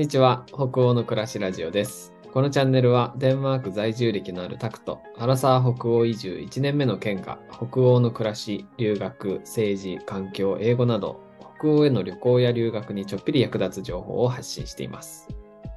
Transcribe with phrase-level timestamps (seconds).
[0.00, 0.46] にちは。
[0.46, 2.14] 北欧の暮らしラジオです。
[2.32, 11.20] このチャンネルはデンマーク在住歴のあるタクトアラサー北欧移住1年目の県が北欧の暮らし留学政治環境英語など
[11.58, 15.28] 北欧への旅行や留学にちょっぴり役立つ情報を発信しています。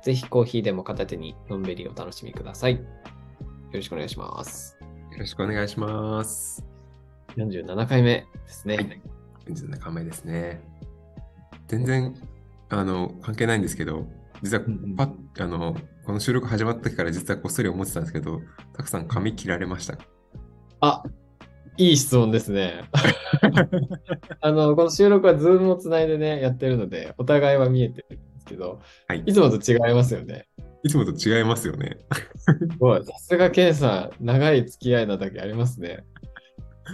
[0.01, 2.75] ぜひコーヒーでも片手にのんびりお楽しみください。
[2.75, 2.79] よ
[3.73, 4.77] ろしくお願いします。
[5.11, 6.63] よろしくお願いします。
[7.35, 9.01] 47回目ですね、はい。
[9.49, 10.61] 47回目ですね。
[11.67, 12.15] 全然、
[12.79, 14.07] あの、関係ないんですけど、
[14.41, 18.41] 実はうんうんパッ、あの、この収録始まった時から実はこっそり思ってたんですけど、
[18.73, 19.97] たくさん髪切られました。
[20.81, 21.03] あ
[21.77, 22.83] いい質問ですね。
[24.41, 30.47] あの、この収録はズームをつないでね、やってるので、お互いは見えてるんですけど、はいいつもと違いますよね。
[30.83, 31.97] いつもと違いますよね。
[32.37, 33.03] すごい。
[33.03, 36.03] さすがケンさん、長い付き合いなだけありますね。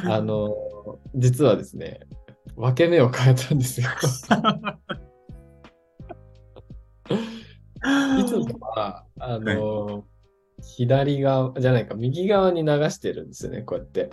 [0.07, 0.55] あの、
[1.15, 2.01] 実はですね、
[2.55, 3.87] 分け目を変えたんですよ。
[8.19, 10.05] いつもは、あの、
[10.61, 14.09] 左側、じゃないか、右側に流してるんですよね、こうやって。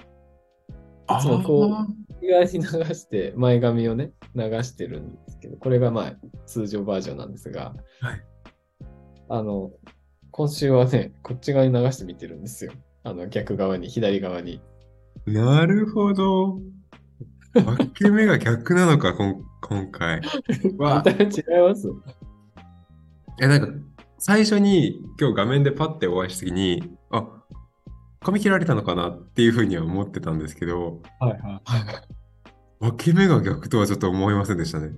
[1.19, 2.61] いつもこう右側に流
[2.95, 6.13] して、前髪をね、流してるんですけど、これがまあ、
[6.47, 8.23] 通常バージョンなんですが、はい
[9.29, 9.73] あの、
[10.31, 12.73] 今週はね、こっち側に流してみてるんですよ。
[13.03, 14.61] あの、逆側に、左側に。
[15.27, 16.61] なるほど。
[17.55, 20.21] 分け目が逆なのか、こん今回。
[20.79, 21.89] わ見た目違います？
[23.41, 23.69] え、なんか、
[24.19, 27.27] 最初に今日画面でパッてお会いした時に、あ、
[28.21, 31.61] 髪切られたのかなっていうふうには思ってたんですけど、はいはい。
[32.81, 34.93] 分け目が逆とはちょっと思いませんでしたね。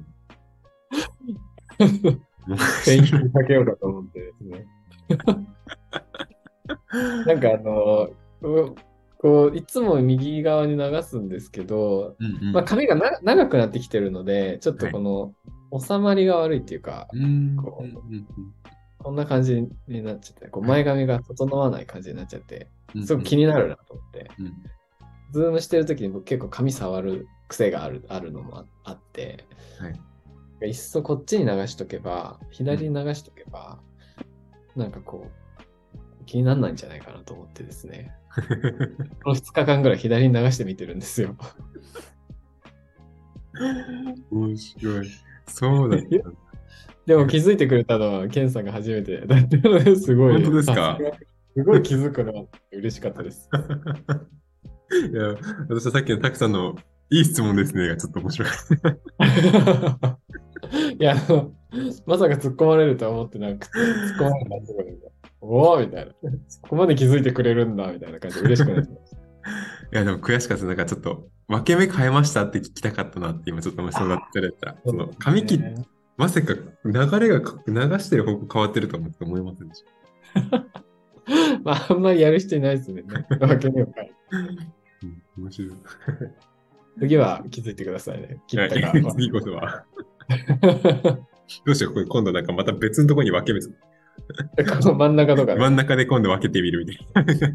[2.84, 4.66] ペイントにかけようかと思ってですね。
[7.26, 8.10] なんかあの、
[8.42, 8.74] う
[9.18, 15.34] こう、いつも右側に流すんですけど、うんうんまあ、髪がな長くなってきてるので、ちょっとこの、
[15.76, 17.56] 収まりが悪いっていうか、うん。
[17.56, 24.52] こううんな感じになっちゃって、こう前髪が整わない感じになっちゃって、うんすごく気になるなと思って、うん。
[25.32, 29.44] ズームしてる時に僕結構髪触る癖があるあるのもああって、
[29.78, 29.90] は
[30.64, 30.68] い。
[30.68, 33.78] いっそこっちに流しとけば、左に流しとけば、
[34.74, 38.12] なんかこう、気にならないんじゃないかなと思ってですね、
[39.22, 41.36] この2日間ぐらい左に流してみてるんですよ。
[44.30, 45.10] 面白い。
[45.48, 46.06] そうだった。
[47.06, 50.34] でも気づいてくれたのは、ケンさんが初めてだったので、 すごい。
[50.34, 50.98] 本当ですか？
[51.56, 53.48] すごい気づくのは嬉しかったです。
[55.10, 55.34] いや、
[55.68, 56.76] 私はさっきのたくさんの
[57.10, 60.18] いい質問ですねがちょっと面白かった。
[60.98, 61.14] いや、
[62.06, 64.92] まさか突っ込まれるとは思ってなくて、突っ込まれたところで、
[65.40, 66.12] おおみたいな。
[66.48, 69.18] そこまで気づいてくれるんだみたいな感じで嬉しくなってました。
[69.18, 69.20] い
[69.92, 70.64] や、でも悔しかった。
[70.64, 75.86] なんかちょっと分け目変えましたって聞きたかったなって今ちょっとそうだったら、その髪切っね
[76.18, 76.54] まさか
[76.84, 79.84] 流れがか流してる方向変わってると思って思いませんでし
[80.50, 80.64] た。
[81.62, 83.04] まあ、あんまりやる人いないですね。
[83.40, 84.12] わけには変え
[85.04, 85.72] うん、面白い。
[86.98, 88.42] 次は気づいてくださいね。
[88.48, 88.88] 切ったか。
[88.88, 89.84] はい次こそは。
[91.64, 93.60] どうしよう、これ今度なんかまた別のところに分け目、
[94.60, 97.48] 真ん中とかね真ん中で今度分けてみるみたいな。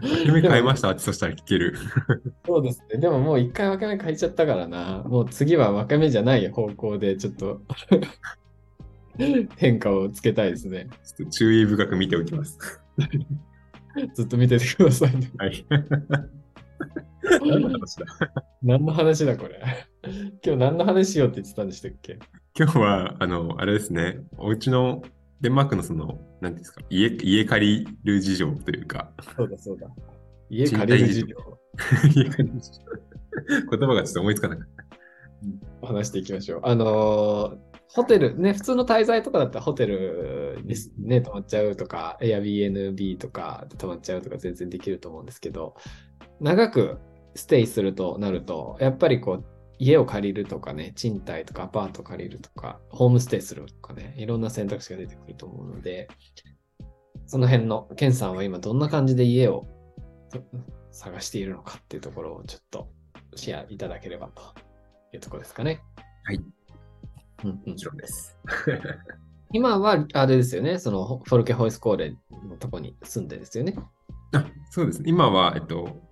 [0.00, 0.90] 分け目変えました？
[0.90, 1.76] ってそしたら聞ける。
[2.46, 2.98] そうですね。
[3.00, 5.02] でももう一回分け目変えちゃったからな。
[5.06, 7.60] もう次は分け目じゃない方向でちょっと
[9.56, 10.88] 変化をつけたいですね。
[11.16, 12.58] ちょっと注意深く見ておきます。
[14.14, 15.30] ずっと見ててくださいね。
[15.38, 15.66] はい。
[17.40, 18.06] 何の話だ？
[18.62, 19.60] 何の話だこれ？
[20.44, 22.18] 今日何の話しようって言ってたんでしたっけ？
[22.58, 25.02] 今日は、あの、あれですね、お家の
[25.40, 29.88] デンマークのその、なんていうんですか、家、家借りる事情というか、そうだそうだ。
[30.50, 31.36] 家借りる事業
[32.14, 32.80] 家借りる事情。
[33.70, 34.84] 言葉がちょっと思いつかなかった。
[35.82, 36.60] を話していきましょう。
[36.64, 45.74] あのーホテル、ね、普通の滞在とかだったらホテルにね、泊まっちゃうとか、Airbnb とかで泊まっちゃうとか全然できると思うんですけど、
[46.38, 46.98] 長く
[47.34, 49.44] ステイするとなると、やっぱりこう、
[49.78, 56.08] 家を借りるとかね、賃貸とかアパート借りるとか、ホームステイするとかね、いろんな選択肢が出てくると思うので、
[57.26, 59.66] その辺の、ケンさんは今どんな感じで家を
[60.90, 62.88] 探しているのかっていうところをちょっと
[63.36, 64.42] シェアいただければと
[65.12, 65.80] いうところですかね。
[66.24, 66.36] はい。
[66.36, 68.36] うんうんもちろんです。
[69.52, 72.16] 今は、あれですよね、そのフォルケホイスコーレ
[72.48, 73.76] のとこに住んでですよね。
[74.32, 75.08] あそうですね。
[75.08, 76.02] 今は、えっと、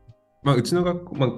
[0.42, 1.30] まあ、うちの学校、まあ、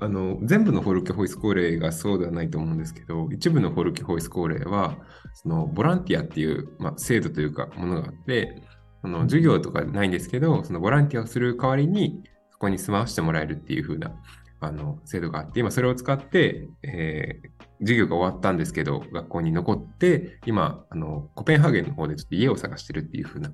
[0.00, 4.96] あの、全部のフォルケホイスコーレがそうではないと思うんですけど、一部のフォルケホイスコーレは、
[5.34, 8.62] その、ボランティアっていう、まあ、制度というか、ものがあって、
[9.02, 14.12] その、授業とかないんですけど、その、ボランティアをする代わりに、そこに住まわしてもらえるっていう風な、
[14.58, 23.52] あの制度があって、今それを使って、えー授業が終わったんですけど、学校に残って、今、あのコペンハーゲンの方でちょっと家を探してるっていう風な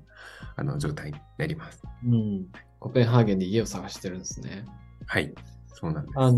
[0.55, 1.83] あの状態になります。
[2.05, 2.45] うん。
[2.79, 4.65] コペンハーゲンで家を探してるんですね。
[5.05, 5.33] はい、
[5.73, 6.19] そうなんです。
[6.19, 6.37] あの、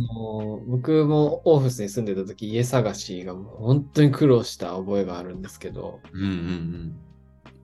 [0.67, 6.95] 僕もオーフスに住んでた時、家探しがもう本当に苦労した覚えがあるんですけど、うんうんうん。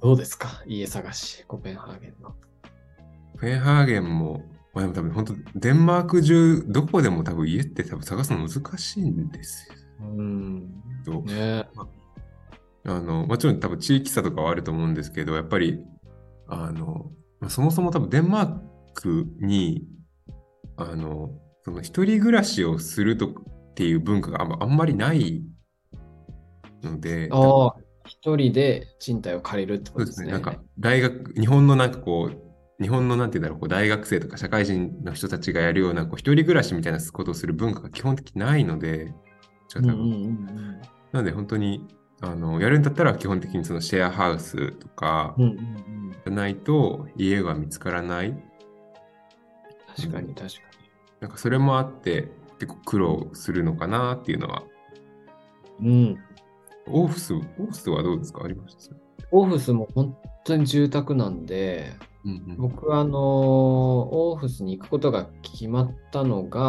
[0.01, 0.63] どうですか？
[0.67, 2.29] 家探し、コペンハーゲンの。
[3.33, 9.67] コペンハーゲンも、まあ、でも多分本当、デンマーク中、どこでも多分家って多分探すの難しいんです
[10.01, 10.83] うん。
[11.05, 11.21] よ。
[11.21, 11.65] ね
[12.83, 15.79] あの、もちろん多分地域差とかはあると思うんですけど、やっぱり、
[16.47, 18.59] あの、まあ、そもそも多分デンマー
[18.95, 19.87] クに、
[20.77, 21.31] あの、
[21.63, 23.31] その一人暮らしをするとっ
[23.75, 25.43] ていう文化があんまあんまりない
[26.83, 27.75] ので、ああ、
[28.05, 29.99] 一人で賃貸を借りるってこ。
[29.99, 30.31] とですすね。
[30.31, 39.13] なんか、大学、日本のなんかこう、日本のなんて言うんだろう、こう大学生とか社会人の人たちがやるような、こう、一人暮らしみたいなことをする文化が基本的にないので、
[39.67, 40.81] ちょっと多分うんうんうんうん。
[41.11, 41.87] なので本当に、
[42.21, 45.35] あの、やるんだったら基本的にそのシェアハウスとか。
[45.37, 48.35] じゃないと家が見つからない。
[49.95, 50.70] 確かに確か
[51.21, 54.63] なんかそれもあって、結構苦労するのかなっていうのは。
[55.79, 55.89] に。
[55.89, 56.17] うん。
[56.87, 58.43] オーフス、オーフスはどうですか？
[58.43, 58.95] ありました？
[59.31, 61.93] オフィスも本当に住宅なんで、
[62.25, 62.57] うんうん。
[62.57, 63.19] 僕はあの、
[64.31, 66.59] オフィスに行くことが決まったのが、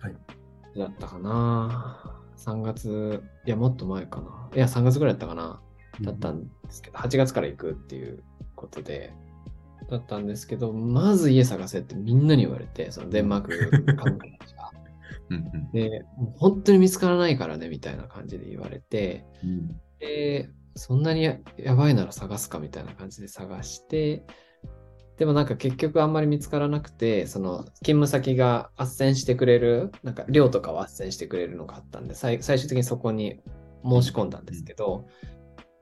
[0.00, 2.20] はいだったかな。
[2.36, 4.50] 3月、いや、もっと前かな。
[4.56, 5.60] いや、3月ぐらいだったかな。
[6.00, 8.24] だったんですけど、8月から行くっていう
[8.56, 9.14] ことで、
[9.88, 14.70] だったんですけど、まず家探せってみんなに言われて、そのデンマーク関係者が。
[15.30, 24.24] うんうんで、もう本当に見つからないからね、みたいな感じで言われて、うんで、そんなにややばいなら探すかみたいな感じで探して、
[25.16, 33.40] でもなんか結局あんまり見つからなくて、その勤務先が斡旋してくれる、なんか寮とかを斡旋してくれるのがあったんで、最最終的にそこに
[33.84, 35.06] 申し込んだんですけど、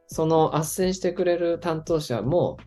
[0.06, 2.58] その斡旋してくれる担当者も、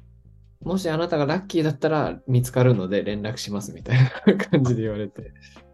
[0.62, 5.31] もしあなたがラッキーだったら見つかるので連絡しますみたいな感じで言われて、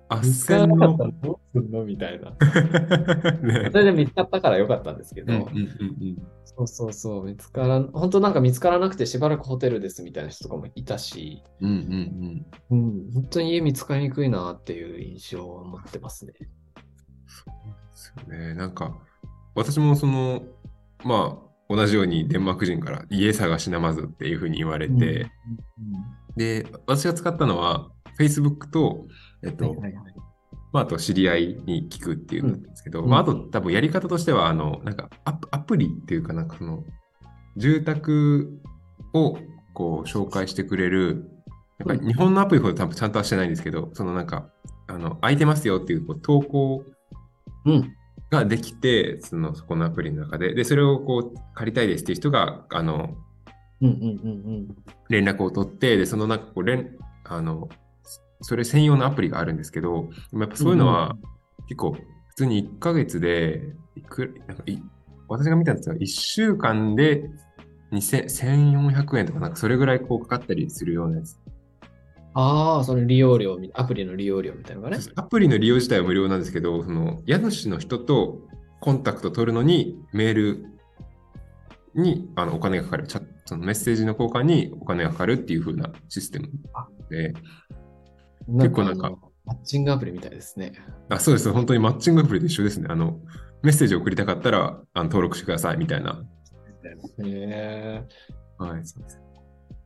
[0.10, 1.86] あっ見つからなかったらどうすんの？
[1.86, 2.32] みたいな。
[2.32, 12.82] ねそれで見つかったからよかったんですけど、うんうんうんそうそうそう、見つからん、本当なんか見つからなくてしばらくホテルですみたいな人とかもいたし、うんうんうん。
[12.82, 16.34] うん、本当に家見つかりにくいなっていう印象を持ってますね。
[16.34, 16.40] で
[17.94, 18.54] すよね。
[18.54, 19.00] なんか、
[19.56, 20.44] 私もその、
[21.06, 25.32] まあ、同じようにデンマーク人から家探しなまずっていうふうに言われて、
[26.36, 27.90] で、私が使ったのは、
[28.20, 29.08] Facebook と、
[29.44, 30.14] えっと、はいはいはい。
[30.74, 32.62] まあ、あと知り合いに聞くっていうん。
[32.62, 33.10] ですけど、うん。
[33.10, 36.84] まあ、あと多分やり方としては、あの、なんかアプアプリっていうかなんかその、
[37.58, 38.60] 住宅
[39.14, 39.38] を
[39.74, 41.30] こう紹介してくれる、
[41.80, 44.50] なんか日本のアプリほど多分ちゃんとはしてないんですけど、そのなんか、
[44.88, 46.84] あの、空いてますよっていうこう投稿
[47.66, 47.96] うん。
[48.32, 53.18] ができて、その、そこのアプリの中で、で、それをこう借りたいですっていう人が、あの、
[53.82, 54.76] うんうんうん
[55.10, 56.96] 連絡を取って、で、そのなんかこう、連、
[57.26, 57.68] あの、
[58.40, 61.18] それ専用のアプリがあるんですけど、やっぱそういうのは
[61.68, 61.92] 結構
[62.30, 63.62] 普通に1ヶ月で
[63.96, 64.80] いくなんかい
[65.28, 67.30] 私が見たんですが、1週間で
[67.92, 71.38] 2000 1400円とかなんかそれぐらいこうかかったりするようなやつ。
[72.34, 75.04] ああ、その利用料み、アプリの利用料みたいなのがね。
[75.16, 78.40] アプリの利用自体は無料なんですけど、その家主の人と
[78.80, 80.66] コンタクト取るのにメール
[81.94, 86.50] にあのお金がかかる、チャットそのメッセージの交換にお金がかかるっていう風なシステム
[87.10, 87.34] で、
[88.48, 89.12] 結構なんか
[89.46, 90.74] マッチングアプリみたいですね。
[91.10, 92.88] あそうです、本当にマッチングアプリと一緒ですね。
[92.90, 93.20] あの
[93.62, 96.24] メッセージを送りたかったらあの登録してくださいみたいな。
[97.20, 98.04] へえ。
[98.58, 99.20] はい、そうです。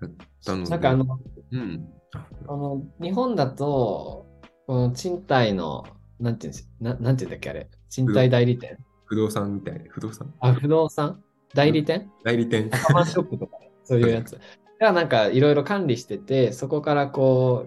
[0.02, 0.12] だっ
[0.46, 1.20] たのでなんかあの、
[1.52, 1.88] うん。
[2.16, 4.26] ああの日本だと、
[4.68, 5.86] この賃貸の、
[6.20, 8.78] なんていうんですななんていうんだっけあれ、賃貸代理店。
[9.06, 10.34] 不動産みたいな、不動産？
[10.40, 11.22] あ、不動産？
[11.54, 12.10] 代理店？
[12.24, 12.70] 代理店。
[12.70, 14.40] カマンショップとか、そういうやつ。
[14.80, 17.66] がなんかいろいろ管理してて、そこからこ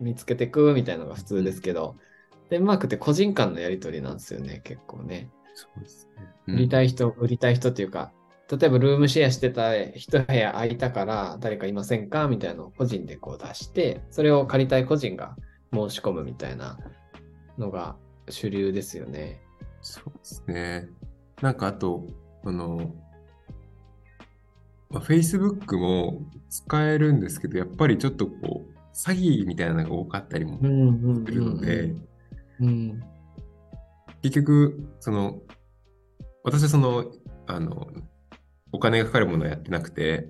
[0.00, 1.96] う見つけていくみたいなのが普通ですけど、
[2.48, 5.30] デンマークって個人間のやり取りなんですよね、結構ね。
[5.54, 6.54] そうですね。
[6.54, 8.12] 売りたい人、売りたい人っていうか、
[8.50, 15.36] 例えばルームシェアしてた一部屋空いたから誰かいませんかみたいなのを個人でこう出して、それを借りたい個人が
[15.72, 16.78] 申し込むみたいな
[17.58, 17.96] のが
[18.28, 19.40] 主流ですよね。
[19.82, 20.88] そうですね。
[21.40, 22.06] なんかあと、
[22.44, 22.92] あの、
[24.90, 31.94] まあ、Facebook も使えるんですけど、やっぱりちょっとこう、詐欺みたいなのが多かったりもんうんするので、
[32.58, 33.00] うん。
[34.22, 35.40] 結局、その、
[36.42, 37.04] 私はその、
[37.46, 37.86] あの、
[38.72, 40.28] お金がかかるものはやってなくて、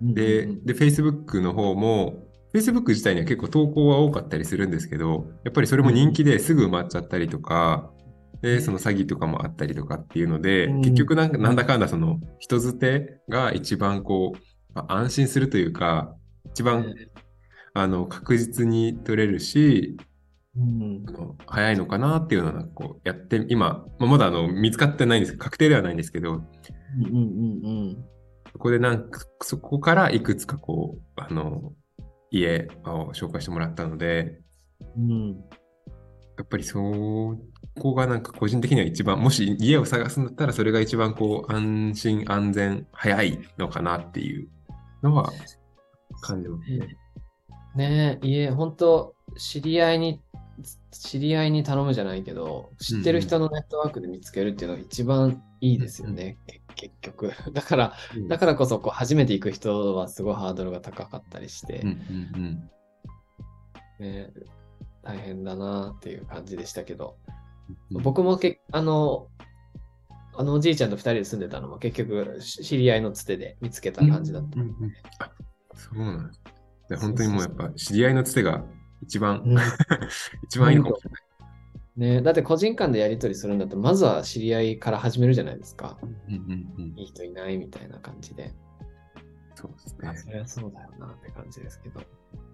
[0.00, 7.90] で、で、Facebook の方も、Facebook 自体には結構投稿は多かったりするんですけど、やっぱりそれも人気ですぐ埋まっちゃったりとか、
[8.42, 10.80] で、その詐欺とかもあったりとかっていうので、うん。
[10.80, 14.38] 結局なんかなんだかんだその人づてが一番こう、
[14.74, 16.14] まあ安心するというか、
[16.52, 16.94] 一番
[17.74, 19.96] あの確実に取れるし、
[20.56, 21.04] うん。
[21.08, 26.42] あの早いのかなっていうのはこうやって、今、まあまだあの見つかってないんです確定ではないんですけど、
[26.96, 28.04] うんうんうん
[28.52, 31.74] そこでなんか、そこからいくつかこう、あの、
[32.30, 34.40] 家を紹介してもらったので、
[34.96, 35.44] うんうん
[36.38, 36.80] やっぱりそ
[37.80, 44.48] こがなんか個人的には一番、もし家を探すんだったらそれが一番こう安心安全早いのかなっていう
[45.02, 45.32] のは
[46.20, 46.96] 感じますね。
[47.74, 50.20] ねえ、家、本当知り合いに、
[50.92, 56.67] 知り合いに頼むじゃないけど、知ってる人のネットワークで見つけるっていうのが一番いいですよね、け結
[57.00, 57.32] 局。
[57.52, 57.94] だから、
[58.28, 61.92] だからこそこう初めて行く人はすごいハードルが高かったりして、うんう
[62.38, 62.70] ん
[64.00, 64.32] ね、
[65.02, 67.16] 大変だなっていう感じでしたけど、
[67.90, 69.28] うん、僕もけあの、
[70.34, 74.60] あのおじいちゃんと二人で住んでたのも結局し知り合いのつてで見つけた感じだった。
[74.60, 74.92] うんうんうん。
[75.18, 75.32] あ
[75.74, 76.32] そうなん
[76.88, 78.64] で本当にもうやっぱ知り合いのつてが
[79.02, 79.58] 一番、うん。
[80.46, 81.27] 一番いいのかもしれない。
[81.98, 85.98] ね、だって個人間でやり取りするんだったら、まずは知り合いから始めるじゃないですか。
[86.28, 88.54] うんうんうんいい人いないみたいな感じで。
[89.56, 90.16] そうですあね。
[90.16, 92.00] そりゃそうだよなって感じですけど。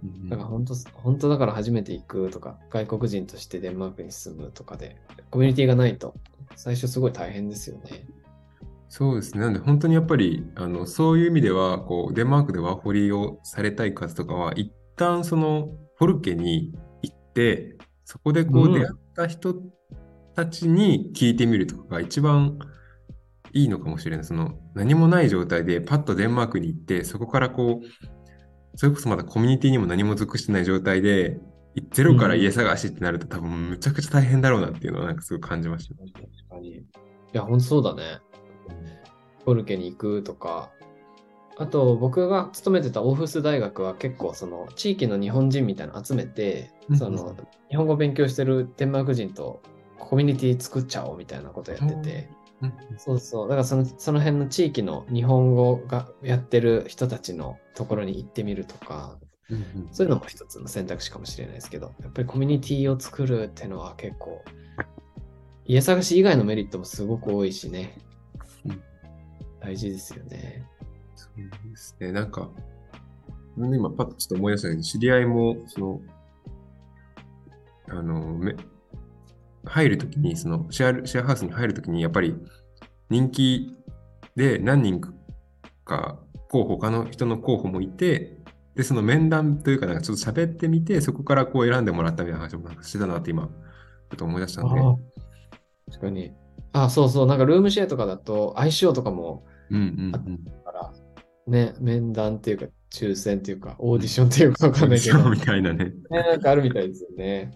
[0.02, 4.96] うんだから本当、本当だから初めて行くとか、外国人としてデンマークに住むとかで、
[5.30, 6.14] コミュニティがないと、
[6.56, 8.06] 最初すごい大変ですよね。
[8.88, 9.40] そうですね。
[9.40, 16.72] なんで本当にやっぱりあのそういう意味ではこうデンマークでワーホリをされたい方とかは一旦そのフォルケに
[17.02, 19.54] 行ってそこでこうんう出会った人
[20.34, 22.58] たちに聞いてみるとかが一番
[23.52, 24.24] いいのかもしれない。
[24.24, 31.38] その何もない状態でパッとデンマークに行ってそこからこうそれこそまだコミュニティにも何も属してない状態で
[31.92, 35.94] ゼロから家探しってなると多分むちゃくちゃ大変だろうなっていうのはなんかすごい感じました。
[35.94, 36.10] 確
[36.48, 36.70] かに。
[36.70, 36.82] い
[37.32, 38.20] や、本当そうだね。
[39.44, 40.70] フォルケに行くとか、
[41.56, 46.98] あと僕が勤めてたオーフス大学は結構その地域の日本人みたいなの集めて、うん。
[46.98, 47.36] その
[47.70, 49.62] 日本語勉強してるデンマーク人と
[49.98, 52.28] コミュニティ作っちゃおうみたいなことやってて、
[52.60, 52.72] うん。
[52.98, 59.18] そうそう、だからそのその辺の地域の日本語がやってる人たちのところに行ってみるとか、
[59.92, 64.44] そういうのも一つの選択肢かもしれないですけど、やっぱりコミュニティを作るっていうのは結構、
[65.66, 67.96] 家探し以外のメリットもすごく多いしね。
[68.66, 68.82] うん。
[69.60, 70.66] 大事ですよね。
[71.36, 72.12] ですね。
[72.12, 72.50] なんか、
[73.56, 76.00] 今パッとちょっと思い出したけど、知り合いも、その、
[77.88, 78.56] あの、め
[79.64, 82.34] 入るときに、そのシェア、シェアハウスに入るときに、やっぱり
[83.10, 83.76] 人気
[84.36, 85.00] で何人
[85.84, 88.38] か候補、他の人の候補もいて、
[88.74, 93.50] で、その面談というか、なんかちょっと喋ってみて、そこからこう選んでもらったみたいな話もなんかしてたなって今、ちょ
[94.14, 94.80] っと思い出したんで。
[95.90, 96.32] 確かに。
[96.72, 100.44] あ、そうそう、なんかルームシェアとかだと相性とかもうんうんうん。
[101.46, 105.92] ね、面談っていうか、抽選っていうか、オーディションっていうかわかんないけど、ね、みたいなね。
[106.10, 107.52] なんかあるみたいですよね。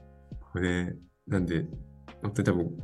[0.53, 0.95] これ、
[1.27, 1.65] なんで、
[2.23, 2.79] 本当に多分、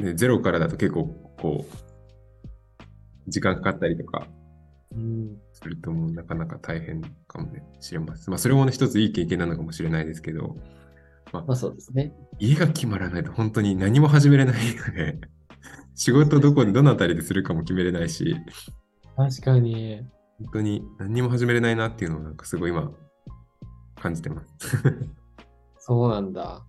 [0.00, 1.06] ね、ゼロからだと結構、
[1.40, 4.28] こう、時間かかったりとか
[4.94, 5.38] うん。
[5.52, 7.50] するともうなかなか大変かも
[7.80, 8.30] しれません。
[8.30, 10.56] まあ、それもね、一ついい経験なのかもしれないですけど、
[11.32, 12.12] まあそうですね。
[12.38, 15.18] 家が決まらないと本当に何も始めれないので、
[15.94, 18.36] 仕事どこで、どのあたりでするかも決めれないし、
[19.16, 20.06] 確かに。
[20.38, 22.90] 本当に何にも始めれないなっていうのをなんかすごい今、
[24.00, 24.76] 感じてます。
[25.78, 26.64] そうなんだ。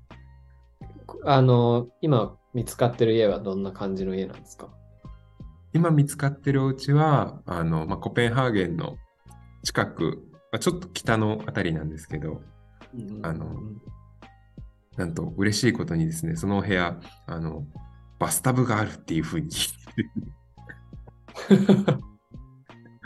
[1.24, 4.70] あの、今見つかってる家はどんな感じの家なんですか？
[5.74, 8.98] 今見つかってるお家は、あの、まあ、コペンハーゲンの
[9.64, 12.42] 近く、まあ、ちょっと北のあたりなんですけど、
[13.22, 13.82] あのうん
[14.96, 17.68] なんと嬉しいことにですね、そのお部屋、あの、
[18.18, 20.02] バスタブがあるっていうふうに聞いて
[21.56, 22.00] る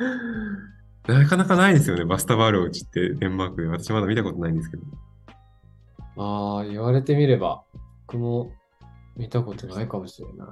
[1.08, 3.68] なかなかないですよね、バスタブあるお家ってデンマークで。
[3.68, 4.84] 私まだ見たことないんですけど。
[6.18, 7.64] ああ、言われてみれば、
[8.08, 8.52] 僕も
[9.16, 10.48] 見たことないかもしれない。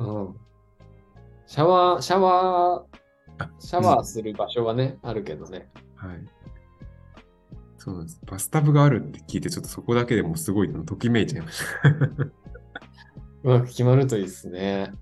[0.00, 0.36] うん。
[1.46, 5.70] シャワー、シャワあー、シャワーする場所はね、あるけどね。
[5.96, 6.24] はい。
[7.78, 8.20] そうなんです。
[8.26, 11.88] バスタブがあるって聞いて、ちょっとそこだけでもすごいときめいちゃいました。
[13.44, 14.92] うまく決まるといいですね。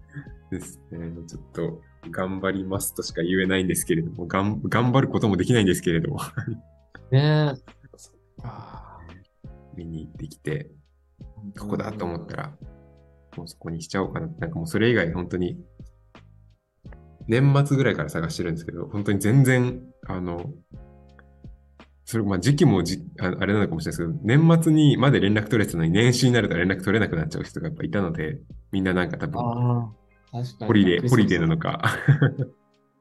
[0.50, 1.10] ですね。
[1.26, 1.80] ちょっと
[2.10, 6.20] 頑張りますとしか言えないんですけれども、がん頑張ることもできないんですけれども、
[7.10, 7.76] ねえ。
[9.76, 10.70] 見に行ってきて、
[11.58, 12.56] ここだと思ったら、
[13.36, 14.26] もうそこにしちゃおうかな。
[14.38, 15.58] なんかもうそれ以外本当に、
[17.28, 20.52] 年末ぐらいから探してるんですけど、本当に全然、あの、
[22.04, 28.38] それ、まあ時期もじああれなのかもしれないですけど、年末にまで連絡取れてたのに年始になると連絡取れなくなっちゃう人がやっぱいたので、
[28.70, 29.40] みんななんか多分、
[30.42, 30.66] 確かに。
[30.66, 31.78] ホリデー、ホリデーなのか。
[31.78, 31.80] か、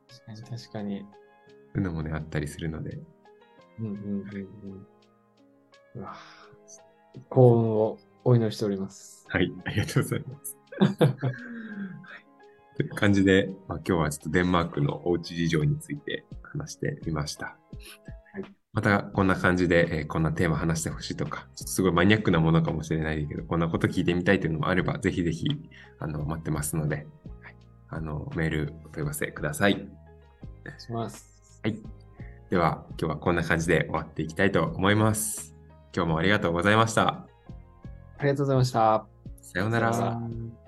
[0.07, 0.99] 確かに、確かに。
[0.99, 1.05] そ
[1.75, 2.97] ういうのもね、あったりするので、
[3.79, 4.87] うんうんうんうん。
[5.95, 6.15] うわ
[7.29, 9.25] 幸運をお祈りしております。
[9.29, 10.57] はい、ありがとうございます。
[10.79, 11.25] はい
[12.75, 17.57] という感じで、まあ、今日はちょっとデンマークのおうち事情について話してみました。
[18.33, 25.47] はいまたこんな感じで、えーこんなテーマ話してほしいとか、ちょっとすごいマニアックなものかもしれないけど、こんなこと聞いてみたいというのもあれば、ぜひぜひ
[25.97, 27.55] あの待ってますので、はい、
[27.89, 29.73] あのメールお問い合わせください。
[29.73, 29.77] お
[30.69, 31.61] 願いします。
[31.63, 31.79] はい。
[32.49, 35.55] では、今日はこんな感じで終わっていきたいと思います。
[35.95, 37.25] 今日もありがとうございました。
[38.17, 39.05] ありがとうございました。
[39.41, 39.93] さようなら。
[39.93, 40.64] さようなら